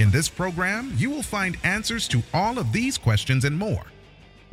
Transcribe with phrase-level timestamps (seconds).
[0.00, 3.84] In this program, you will find answers to all of these questions and more.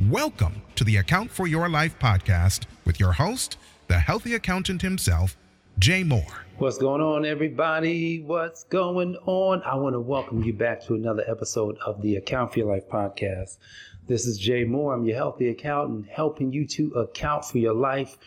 [0.09, 3.57] Welcome to the Account for Your Life podcast with your host,
[3.87, 5.37] the healthy accountant himself,
[5.79, 6.43] Jay Moore.
[6.57, 8.19] What's going on, everybody?
[8.19, 9.63] What's going on?
[9.63, 12.89] I want to welcome you back to another episode of the Account for Your Life
[12.89, 13.57] podcast.
[14.05, 14.93] This is Jay Moore.
[14.93, 18.17] I'm your healthy accountant, helping you to account for your life.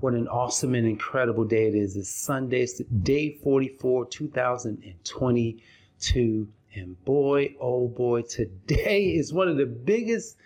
[0.00, 1.94] What an awesome and incredible day it is.
[1.94, 2.66] It's Sunday,
[3.04, 6.48] day 44, 2022.
[6.74, 10.36] And boy, oh boy, today is one of the biggest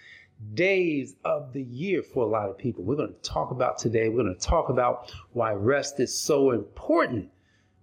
[0.55, 2.84] days of the year for a lot of people.
[2.84, 4.08] We're going to talk about today.
[4.08, 7.30] We're going to talk about why rest is so important.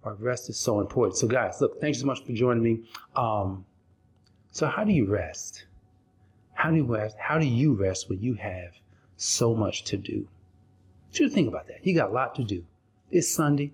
[0.02, 1.18] Why rest is so important.
[1.18, 2.80] So, guys, look, thanks so much for joining me.
[3.14, 3.64] Um,
[4.52, 5.66] so, how do you rest?
[6.54, 7.16] How do you rest?
[7.18, 8.72] How do you rest when you have
[9.16, 10.26] so much to do?
[11.12, 11.86] Just think about that.
[11.86, 12.64] You got a lot to do.
[13.10, 13.72] It's Sunday.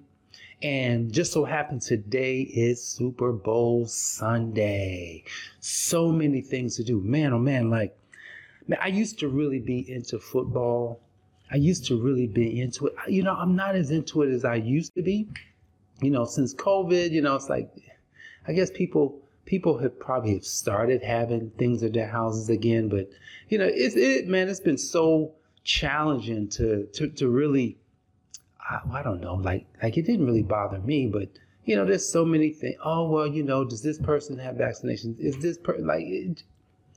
[0.62, 5.24] And just so happens today is Super Bowl Sunday.
[5.61, 7.00] So many things to do.
[7.00, 7.97] Man, oh man, like
[8.69, 11.00] Man, I used to really be into football.
[11.50, 12.94] I used to really be into it.
[13.08, 15.28] You know, I'm not as into it as I used to be.
[16.00, 17.70] You know, since COVID, you know, it's like
[18.46, 23.11] I guess people people have probably have started having things at their houses again, but
[23.48, 25.33] you know, it's it man, it's been so
[25.64, 27.77] challenging to to to really
[28.68, 31.28] I, I don't know, like like it didn't really bother me, but
[31.64, 32.77] you know, there's so many things.
[32.84, 35.18] Oh well, you know, does this person have vaccinations?
[35.20, 36.05] Is this person like?
[36.05, 36.42] It,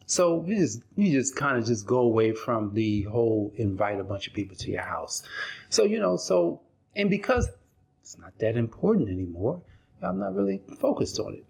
[0.07, 4.03] so you just you just kind of just go away from the whole invite a
[4.03, 5.23] bunch of people to your house.
[5.69, 6.61] So you know, so
[6.95, 7.49] and because
[8.01, 9.61] it's not that important anymore,
[10.01, 11.45] I'm not really focused on it.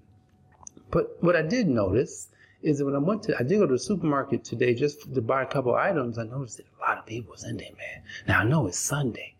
[0.90, 2.30] But what I did notice
[2.62, 5.22] is that when I went to I did go to the supermarket today just to
[5.22, 8.04] buy a couple items, I noticed that a lot of people was in there, man.
[8.28, 9.35] Now I know it's Sunday,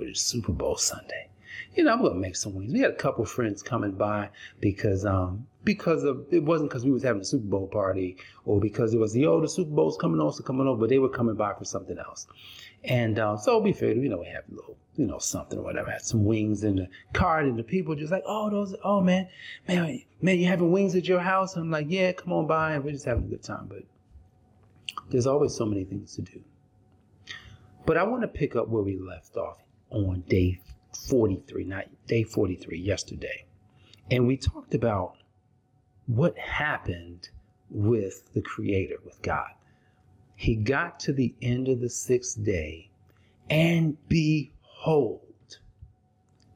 [0.00, 1.30] but it's Super Bowl Sunday
[1.74, 2.72] you know, I'm gonna make some wings.
[2.72, 4.30] We had a couple friends coming by
[4.60, 8.60] because um because of it wasn't because we was having a Super Bowl party or
[8.60, 10.98] because it was the oh the Super Bowl's coming on, so coming over, but they
[10.98, 12.26] were coming by for something else.
[12.82, 15.62] And uh, so we figured, you know, we have a little, you know, something or
[15.62, 15.90] whatever.
[15.90, 19.28] Had some wings in the cart, and the people just like, oh, those, oh man,
[19.68, 21.56] man, man, you having wings at your house?
[21.56, 23.66] And I'm like, yeah, come on by, and we're just having a good time.
[23.68, 23.82] But
[25.10, 26.40] there's always so many things to do.
[27.84, 29.58] But I want to pick up where we left off
[29.90, 30.60] on day
[31.08, 33.46] 43, not day 43, yesterday.
[34.10, 35.16] And we talked about
[36.06, 37.28] what happened
[37.70, 39.50] with the Creator, with God.
[40.34, 42.90] He got to the end of the sixth day,
[43.48, 45.58] and behold,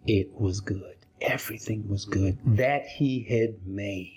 [0.07, 0.97] it was good.
[1.21, 2.57] Everything was good mm.
[2.57, 4.11] that He had made.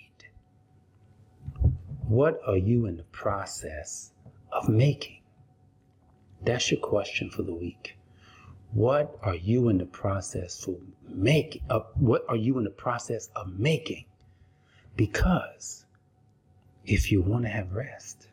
[2.07, 4.11] What are you in the process
[4.51, 5.21] of making?
[6.41, 7.96] That's your question for the week.
[8.73, 13.29] What are you in the process for make uh, what are you in the process
[13.35, 14.05] of making?
[14.95, 15.85] Because
[16.85, 18.27] if you want to have rest,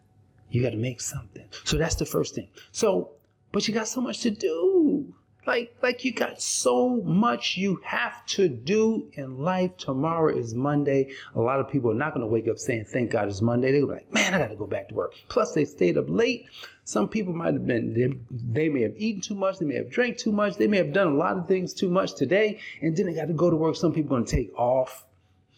[0.51, 1.45] you got to make something.
[1.65, 2.49] So that's the first thing.
[2.73, 3.11] So,
[3.53, 5.15] but you got so much to do.
[5.47, 9.77] Like, like you got so much you have to do in life.
[9.77, 11.13] Tomorrow is Monday.
[11.35, 13.73] A lot of people are not going to wake up saying, thank God it's Monday.
[13.73, 15.13] They'll be like, man, I got to go back to work.
[15.29, 16.47] Plus they stayed up late.
[16.85, 19.59] Some people might have been, they, they may have eaten too much.
[19.59, 20.57] They may have drank too much.
[20.57, 22.61] They may have done a lot of things too much today.
[22.81, 23.77] And then they got to go to work.
[23.77, 25.05] Some people are going to take off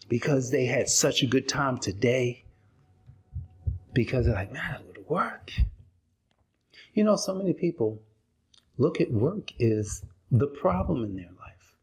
[0.09, 2.43] because they had such a good time today.
[3.93, 5.51] Because they're like, man, I got to go to work.
[6.93, 8.01] You know, so many people
[8.77, 11.75] look at work is the problem in their life.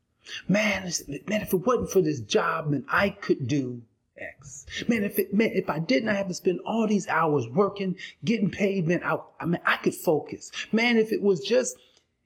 [0.48, 0.90] Man,
[1.28, 3.82] man, if it wasn't for this job, man, I could do
[4.16, 4.66] X.
[4.88, 7.96] Man, if it man, if I did not have to spend all these hours working,
[8.24, 10.50] getting paid, man, I, I mean, I could focus.
[10.72, 11.76] Man, if it was just,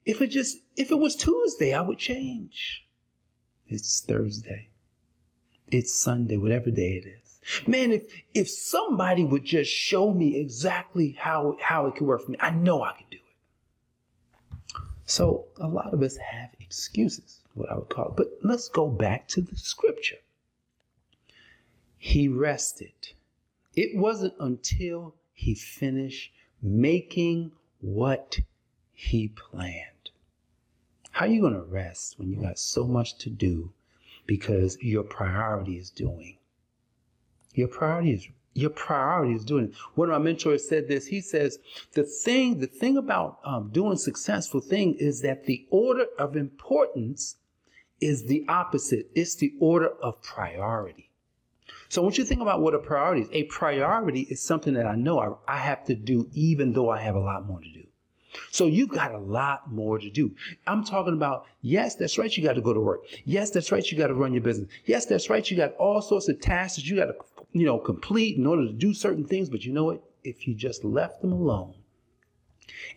[0.05, 2.85] if it just, if it was Tuesday, I would change.
[3.67, 4.69] It's Thursday.
[5.71, 7.67] It's Sunday, whatever day it is.
[7.67, 8.03] Man, if
[8.33, 12.51] if somebody would just show me exactly how how it could work for me, I
[12.51, 13.18] know I could do.
[15.09, 18.15] So a lot of us have excuses, what I would call it.
[18.15, 20.19] But let's go back to the scripture.
[21.97, 23.13] He rested.
[23.75, 28.41] It wasn't until he finished making what
[28.93, 30.11] he planned.
[31.09, 33.73] How are you going to rest when you got so much to do
[34.27, 36.37] because your priority is doing?
[37.55, 39.73] Your priority is your priority is doing it.
[39.95, 41.05] One of my mentors said this.
[41.05, 41.59] He says
[41.93, 47.37] the thing, the thing about um, doing successful thing is that the order of importance
[48.01, 49.09] is the opposite.
[49.15, 51.09] It's the order of priority.
[51.89, 54.95] So once you think about what a priority is, a priority is something that I
[54.95, 57.83] know I, I have to do even though I have a lot more to do.
[58.51, 60.35] So you've got a lot more to do.
[60.67, 63.01] I'm talking about, yes, that's right, you got to go to work.
[63.25, 64.69] Yes, that's right, you got to run your business.
[64.85, 67.15] Yes, that's right, you got all sorts of tasks that you got to,
[67.51, 69.49] you know, complete in order to do certain things.
[69.49, 70.03] But you know what?
[70.23, 71.75] If you just left them alone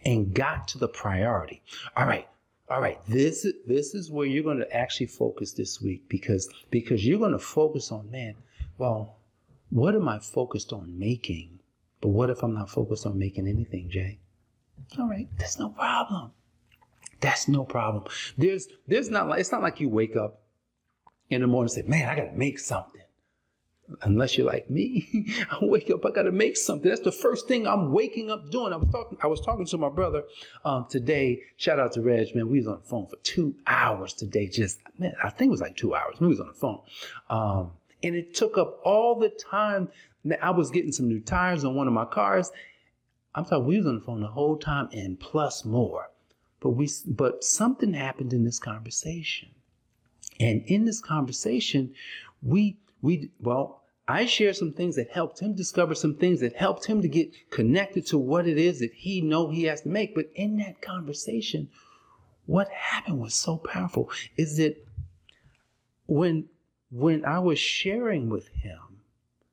[0.04, 1.62] and got to the priority,
[1.96, 2.28] all right,
[2.68, 6.48] all right, this is this is where you're going to actually focus this week because
[6.70, 8.34] because you're going to focus on man.
[8.78, 9.16] Well,
[9.70, 11.58] what am I focused on making?
[12.00, 14.18] But what if I'm not focused on making anything, Jay?
[14.98, 16.32] All right, that's no problem.
[17.20, 18.04] That's no problem.
[18.36, 20.40] There's there's not like it's not like you wake up
[21.30, 23.01] in the morning and say, man, I gotta make something.
[24.02, 26.88] Unless you're like me, I wake up, I gotta make something.
[26.88, 28.72] That's the first thing I'm waking up doing.
[28.72, 30.22] I was talking, I was talking to my brother
[30.64, 31.42] um, today.
[31.56, 32.48] Shout out to Reg, man.
[32.48, 34.46] We was on the phone for two hours today.
[34.46, 36.20] Just man, I think it was like two hours.
[36.20, 36.80] We was on the phone,
[37.28, 39.88] um, and it took up all the time.
[40.40, 42.52] I was getting some new tires on one of my cars,
[43.34, 46.10] I'm talking we was on the phone the whole time and plus more.
[46.60, 49.48] But we but something happened in this conversation.
[50.38, 51.94] And in this conversation,
[52.42, 56.86] we we well, I shared some things that helped him discover some things that helped
[56.86, 60.14] him to get connected to what it is that he know he has to make.
[60.14, 61.68] But in that conversation,
[62.46, 64.76] what happened was so powerful is that
[66.06, 66.48] when
[66.90, 68.78] when I was sharing with him,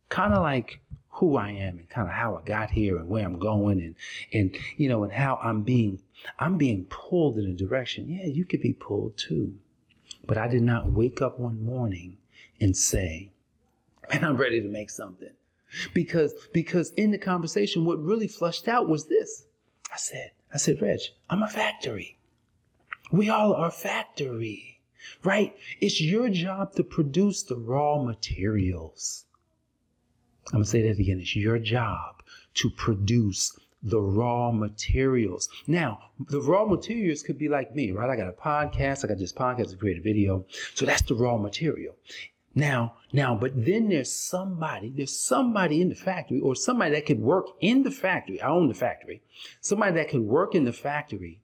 [0.09, 0.81] kind of like
[1.13, 3.95] who I am and kind of how I got here and where I'm going and
[4.33, 6.01] and you know and how I'm being
[6.37, 8.09] I'm being pulled in a direction.
[8.09, 9.55] Yeah, you could be pulled too.
[10.25, 12.17] But I did not wake up one morning
[12.59, 13.31] and say,
[14.13, 15.33] "Man, I'm ready to make something."
[15.93, 19.45] Because because in the conversation what really flushed out was this.
[19.93, 22.17] I said, I said, "Reg, I'm a factory.
[23.11, 24.81] We all are factory."
[25.23, 25.55] Right?
[25.79, 29.25] It's your job to produce the raw materials.
[30.51, 31.19] I'm to say that again.
[31.19, 32.23] It's your job
[32.55, 35.47] to produce the raw materials.
[35.67, 38.09] Now, the raw materials could be like me, right?
[38.09, 39.05] I got a podcast.
[39.05, 40.45] I got this podcast to create a video.
[40.75, 41.95] So that's the raw material.
[42.55, 47.19] Now, now, but then there's somebody, there's somebody in the factory or somebody that could
[47.19, 48.41] work in the factory.
[48.41, 49.21] I own the factory.
[49.61, 51.41] Somebody that could work in the factory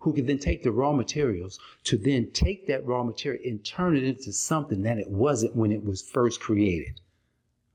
[0.00, 3.96] who could then take the raw materials to then take that raw material and turn
[3.96, 7.00] it into something that it wasn't when it was first created.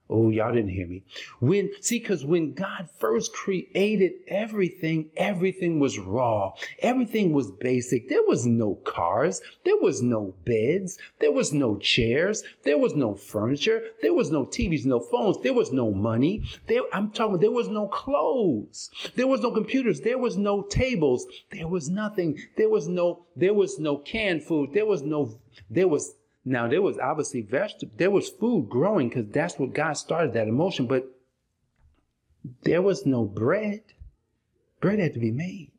[0.07, 1.02] Oh, y'all didn't hear me.
[1.40, 6.54] When, see, because when God first created everything, everything was raw.
[6.80, 8.07] Everything was basic.
[8.07, 9.42] There was no cars.
[9.63, 11.00] There was no beds.
[11.19, 12.44] There was no chairs.
[12.63, 13.81] There was no furniture.
[14.04, 15.42] There was no TVs, no phones.
[15.42, 16.44] There was no money.
[16.68, 18.92] There, I'm talking, there was no clothes.
[19.16, 20.01] There was no computers.
[20.01, 21.25] There was no tables.
[21.51, 22.38] There was nothing.
[22.58, 24.72] There was no, there was no canned food.
[24.72, 25.40] There was no,
[25.72, 26.13] there was
[26.46, 30.48] now there was obviously vegetable, there was food growing because that's what God started that
[30.48, 31.06] emotion, but
[32.62, 33.82] there was no bread.
[34.80, 35.72] Bread had to be made.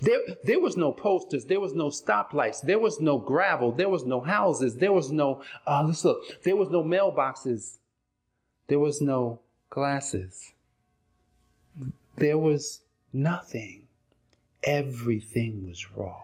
[0.00, 1.46] There, there was no posters.
[1.46, 2.62] There was no stoplights.
[2.62, 3.72] There was no gravel.
[3.72, 4.76] There was no houses.
[4.76, 6.22] There was no, uh, let's look.
[6.44, 7.78] There was no mailboxes.
[8.68, 9.40] There was no
[9.70, 10.52] glasses.
[12.16, 12.82] There was
[13.12, 13.88] nothing.
[14.62, 16.20] Everything was raw.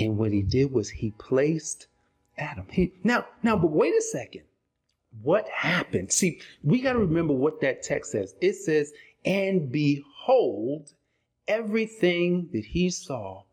[0.00, 1.86] And what he did was he placed
[2.38, 2.66] Adam.
[2.70, 4.42] He, now, now, but wait a second.
[5.22, 6.12] What happened?
[6.12, 8.34] See, we got to remember what that text says.
[8.40, 8.92] It says,
[9.24, 10.92] and behold,
[11.46, 13.44] everything that he saw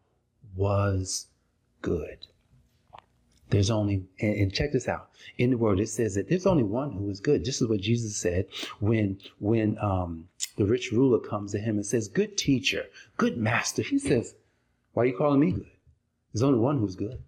[0.56, 1.28] was
[1.82, 2.26] good.
[3.50, 5.10] There's only, and, check this out.
[5.38, 7.44] In the word, it says that there's only one who is good.
[7.44, 8.48] This is what Jesus said
[8.80, 12.86] when, when, um, the rich ruler comes to him and says, good teacher,
[13.18, 13.82] good master.
[13.82, 14.36] He says,
[14.94, 15.70] why are you calling me good?
[16.34, 17.22] There's only one who's good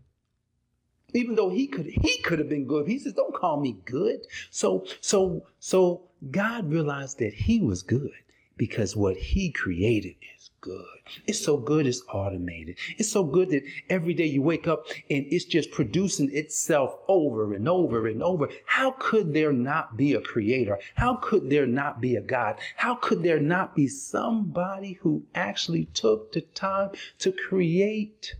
[1.13, 2.87] even though he could he could have been good.
[2.87, 4.25] He says don't call me good.
[4.49, 8.11] So so so god realized that he was good
[8.55, 10.85] because what he created is good.
[11.25, 12.77] It's so good it's automated.
[12.97, 17.53] It's so good that every day you wake up and it's just producing itself over
[17.53, 18.49] and over and over.
[18.65, 20.79] How could there not be a creator?
[20.95, 22.59] How could there not be a god?
[22.77, 28.35] How could there not be somebody who actually took the time to create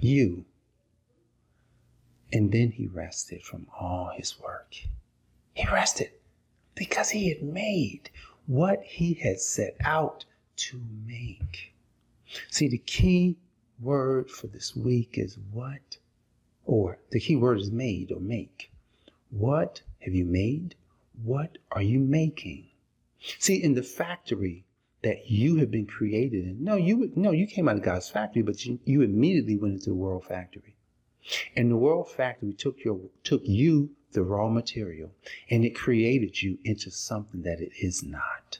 [0.00, 0.44] you
[2.34, 4.74] and then he rested from all his work.
[5.54, 6.10] He rested
[6.74, 8.10] because he had made
[8.46, 10.24] what he had set out
[10.56, 11.72] to make.
[12.50, 13.36] See, the key
[13.80, 15.96] word for this week is what?
[16.66, 18.72] Or the key word is made or make.
[19.30, 20.74] What have you made?
[21.22, 22.66] What are you making?
[23.38, 24.64] See, in the factory
[25.02, 28.42] that you have been created in, no, you no, you came out of God's factory,
[28.42, 30.73] but you, you immediately went into the world factory.
[31.56, 35.10] And the world factory took your took you, the raw material,
[35.50, 38.58] and it created you into something that it is not.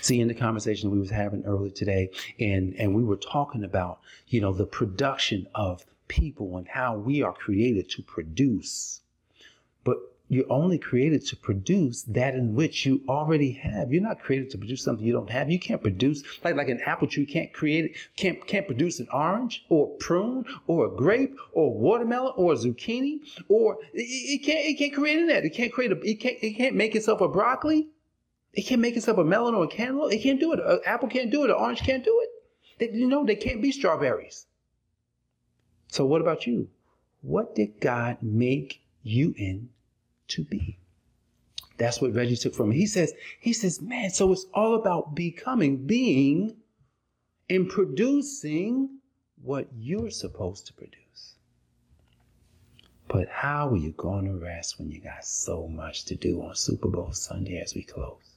[0.00, 2.10] See, in the conversation we was having earlier today,
[2.40, 7.22] and and we were talking about, you know, the production of people and how we
[7.22, 9.00] are created to produce.
[9.84, 9.98] But
[10.28, 13.92] you're only created to produce that in which you already have.
[13.92, 15.50] You're not created to produce something you don't have.
[15.50, 19.64] You can't produce like like an apple tree can't create can't can't produce an orange
[19.68, 24.44] or a prune or a grape or a watermelon or a zucchini or it, it
[24.44, 25.44] can't it can't create that.
[25.44, 27.88] It can't create a it can't it can't make itself a broccoli.
[28.52, 30.12] It can't make itself a melon or a cantaloupe.
[30.12, 30.60] It can't do it.
[30.60, 31.50] An apple can't do it.
[31.50, 32.30] An orange can't do it.
[32.78, 34.46] They, you know, they can't be strawberries.
[35.88, 36.68] So what about you?
[37.22, 39.68] What did God make you in
[40.28, 40.78] to be?
[41.78, 42.76] That's what Reggie took from me.
[42.76, 46.56] He says, he says, man, so it's all about becoming, being,
[47.50, 48.98] and producing
[49.42, 51.34] what you're supposed to produce.
[53.08, 56.54] But how are you going to rest when you got so much to do on
[56.56, 58.36] Super Bowl Sunday as we close?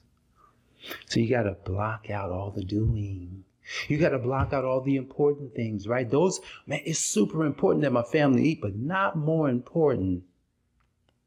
[1.06, 3.44] So you got to block out all the doing.
[3.88, 6.08] You got to block out all the important things, right?
[6.08, 10.24] Those, man, it's super important that my family eat, but not more important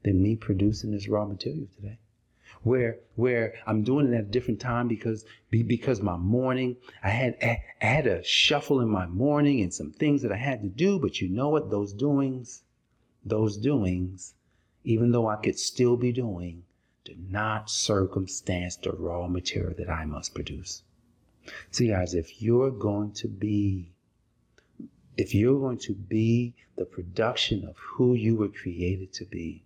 [0.03, 1.97] than me producing this raw material today.
[2.63, 7.37] Where, where I'm doing it at a different time because, because my morning, I had,
[7.41, 10.97] I had a shuffle in my morning and some things that I had to do,
[10.99, 11.69] but you know what?
[11.69, 12.63] Those doings,
[13.25, 14.35] those doings,
[14.85, 16.63] even though I could still be doing,
[17.03, 20.83] do not circumstance the raw material that I must produce.
[21.71, 23.91] See, guys, if you're going to be,
[25.17, 29.62] if you're going to be the production of who you were created to be,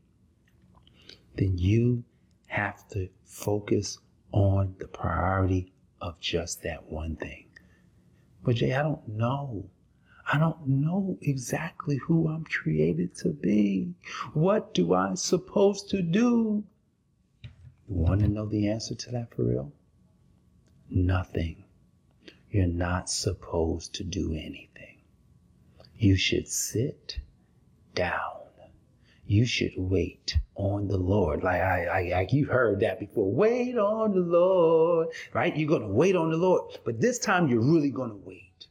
[1.37, 2.03] then you
[2.47, 3.99] have to focus
[4.31, 7.45] on the priority of just that one thing.
[8.43, 9.69] But Jay, I don't know.
[10.31, 13.93] I don't know exactly who I'm created to be.
[14.33, 16.63] What do I supposed to do?
[17.43, 19.71] You want to know the answer to that for real?
[20.89, 21.63] Nothing.
[22.51, 25.01] You're not supposed to do anything.
[25.97, 27.19] You should sit
[27.95, 28.36] down.
[29.27, 31.43] You should wait on the Lord.
[31.43, 33.29] Like I, I, like you heard that before.
[33.29, 35.55] Wait on the Lord, right?
[35.55, 38.67] You're gonna wait on the Lord, but this time you're really gonna wait.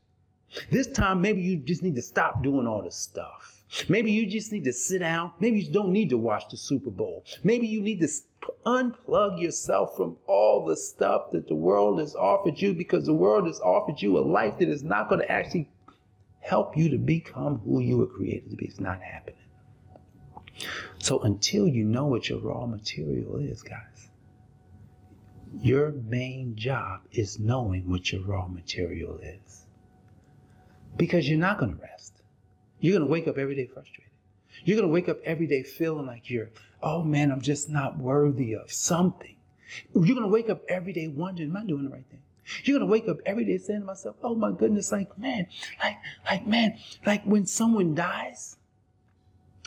[0.71, 3.65] This time, maybe you just need to stop doing all the stuff.
[3.89, 5.33] Maybe you just need to sit down.
[5.41, 7.25] Maybe you don't need to watch the Super Bowl.
[7.45, 8.09] Maybe you need to
[8.65, 13.47] unplug yourself from all the stuff that the world has offered you because the world
[13.47, 15.69] has offered you a life that is not going to actually
[16.41, 18.67] help you to become who you were created to be.
[18.67, 19.46] It's not happening.
[20.99, 24.11] So until you know what your raw material is, guys,
[25.61, 29.67] your main job is knowing what your raw material is.
[30.97, 32.23] Because you're not going to rest.
[32.81, 34.11] You're going to wake up every day frustrated.
[34.65, 36.51] You're going to wake up every day feeling like you're,
[36.83, 39.37] oh man, I'm just not worthy of something.
[39.95, 42.23] You're going to wake up every day wondering, am I doing the right thing?
[42.65, 45.47] You're going to wake up every day saying to myself, oh my goodness, like, man,
[45.83, 48.56] like, like, man, like when someone dies,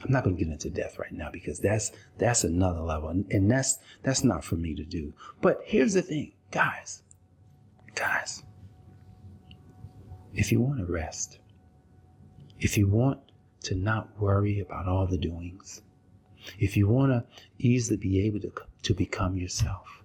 [0.03, 3.10] I'm not going to get into death right now because that's, that's another level.
[3.10, 5.13] And, that's, that's not for me to do.
[5.41, 7.03] But here's the thing, guys,
[7.96, 8.44] guys,
[10.34, 11.39] if you want to rest,
[12.60, 13.20] if you want
[13.62, 15.82] to not worry about all the doings,
[16.60, 17.25] if you want to
[17.58, 18.53] easily be able to,
[18.84, 20.03] to become yourself,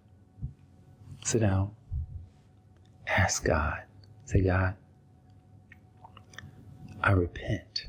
[1.24, 1.70] sit down,
[3.06, 3.82] ask God,
[4.24, 4.74] say, God,
[7.00, 7.86] I repent.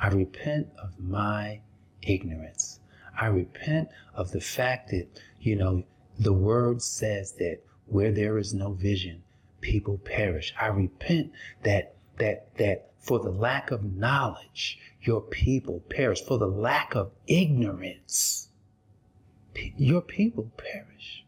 [0.00, 1.60] I repent of my
[2.02, 2.80] ignorance.
[3.18, 5.06] I repent of the fact that,
[5.40, 5.84] you know,
[6.18, 9.22] the word says that where there is no vision,
[9.60, 10.54] people perish.
[10.58, 16.22] I repent that that that for the lack of knowledge, your people perish.
[16.22, 18.48] For the lack of ignorance,
[19.76, 21.24] your people perish.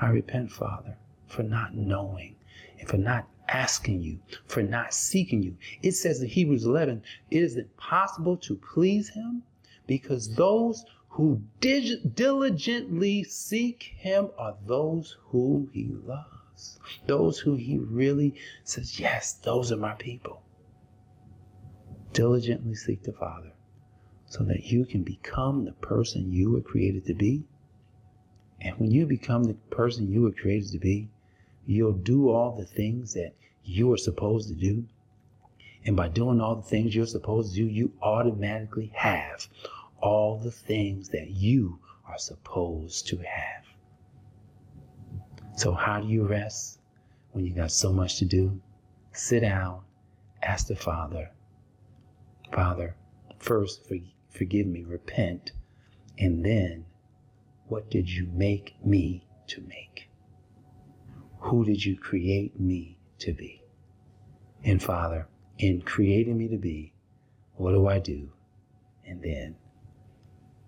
[0.00, 2.36] I repent, Father, for not knowing
[2.78, 5.56] and for not asking you, for not seeking you.
[5.82, 9.42] It says in Hebrews 11, it is impossible to please him
[9.86, 16.78] because those who dig- diligently seek him are those who he loves.
[17.06, 20.42] Those who he really says, yes, those are my people
[22.12, 23.52] diligently seek the Father
[24.26, 27.44] so that you can become the person you were created to be.
[28.60, 31.08] And when you become the person you were created to be,
[31.66, 34.86] you'll do all the things that you are supposed to do.
[35.84, 39.48] And by doing all the things you're supposed to do, you automatically have
[40.00, 43.64] all the things that you are supposed to have.
[45.56, 46.80] So, how do you rest
[47.32, 48.60] when you got so much to do?
[49.12, 49.82] Sit down,
[50.42, 51.30] ask the Father,
[52.52, 52.96] Father,
[53.38, 53.96] first for,
[54.30, 55.52] forgive me, repent,
[56.18, 56.84] and then
[57.66, 60.08] what did you make me to make?
[61.40, 63.62] Who did you create me to be?
[64.64, 65.26] And Father,
[65.58, 66.92] in creating me to be,
[67.56, 68.30] what do I do?
[69.06, 69.56] And then,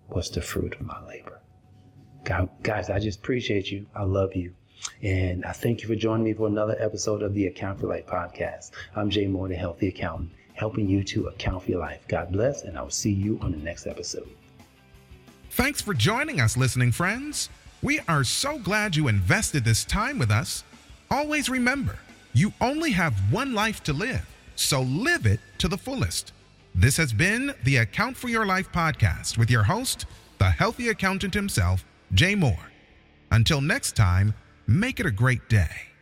[0.07, 1.41] what's the fruit of my labor?
[2.23, 3.85] God, guys, I just appreciate you.
[3.95, 4.53] I love you.
[5.01, 8.07] And I thank you for joining me for another episode of the Account for Life
[8.07, 8.71] podcast.
[8.95, 12.05] I'm Jay Moore, the Healthy Accountant, helping you to account for your life.
[12.07, 14.29] God bless, and I will see you on the next episode.
[15.51, 17.49] Thanks for joining us, listening friends.
[17.81, 20.63] We are so glad you invested this time with us.
[21.09, 21.97] Always remember,
[22.35, 24.27] you only have one life to live,
[24.57, 26.33] so live it to the fullest.
[26.75, 30.05] This has been the Account for Your Life podcast with your host,
[30.37, 32.71] the healthy accountant himself, Jay Moore.
[33.31, 34.33] Until next time,
[34.67, 35.94] make it a great day.